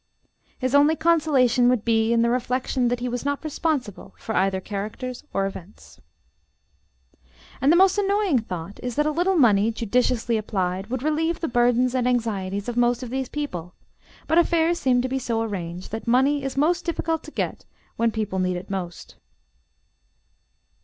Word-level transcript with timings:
His 0.57 0.73
only 0.73 0.95
consolation 0.95 1.69
would 1.69 1.85
be 1.85 2.11
in 2.11 2.23
the 2.23 2.29
reflection 2.31 2.87
that 2.87 3.01
he 3.01 3.07
was 3.07 3.23
not 3.23 3.43
responsible 3.43 4.15
for 4.17 4.33
either 4.35 4.59
characters 4.59 5.23
or 5.31 5.45
events. 5.45 6.01
And 7.61 7.71
the 7.71 7.75
most 7.75 7.99
annoying 7.99 8.39
thought 8.39 8.79
is 8.81 8.95
that 8.95 9.05
a 9.05 9.11
little 9.11 9.35
money, 9.35 9.69
judiciously 9.71 10.37
applied, 10.37 10.87
would 10.87 11.03
relieve 11.03 11.39
the 11.39 11.47
burdens 11.47 11.93
and 11.93 12.07
anxieties 12.07 12.67
of 12.67 12.77
most 12.77 13.03
of 13.03 13.11
these 13.11 13.29
people; 13.29 13.75
but 14.25 14.39
affairs 14.39 14.79
seem 14.79 15.03
to 15.03 15.07
be 15.07 15.19
so 15.19 15.43
arranged 15.43 15.91
that 15.91 16.07
money 16.07 16.41
is 16.41 16.57
most 16.57 16.83
difficult 16.83 17.21
to 17.25 17.29
get 17.29 17.65
when 17.95 18.09
people 18.09 18.39
need 18.39 18.57
it 18.57 18.71
most. 18.71 19.17